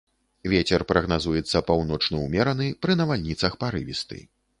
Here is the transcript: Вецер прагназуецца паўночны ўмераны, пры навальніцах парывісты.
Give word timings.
Вецер 0.51 0.85
прагназуецца 0.91 1.61
паўночны 1.67 2.21
ўмераны, 2.21 2.71
пры 2.87 2.97
навальніцах 3.03 3.59
парывісты. 3.65 4.19